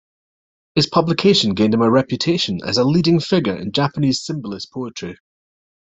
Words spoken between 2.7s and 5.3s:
a leading figure in Japanese symbolist poetry.